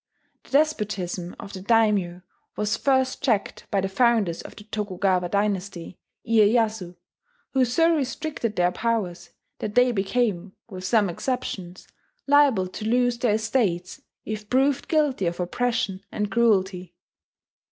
The 0.45 0.49
despotism 0.49 1.35
of 1.39 1.53
the 1.53 1.61
daimyo 1.61 2.23
was 2.55 2.75
first 2.75 3.21
checked 3.21 3.67
by 3.69 3.81
the 3.81 3.87
founders 3.87 4.41
of 4.41 4.55
the 4.55 4.63
Tokugawa 4.63 5.29
dynasty, 5.29 5.99
Iyeyasu, 6.27 6.95
who 7.53 7.63
so 7.65 7.95
restricted 7.95 8.55
their 8.55 8.71
powers 8.71 9.29
that 9.59 9.75
they 9.75 9.91
became, 9.91 10.53
with 10.67 10.85
some 10.85 11.07
exceptions, 11.07 11.87
liable 12.25 12.65
to 12.69 12.83
lose 12.85 13.19
their 13.19 13.35
estates 13.35 14.01
if 14.25 14.49
proved 14.49 14.87
guilty 14.87 15.27
of 15.27 15.39
oppression 15.39 16.01
and 16.11 16.31
cruelty. 16.31 16.95